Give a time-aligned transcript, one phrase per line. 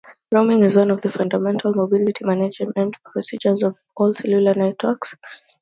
[0.31, 5.13] Roaming is one of the fundamental mobility management procedures of all cellular networks.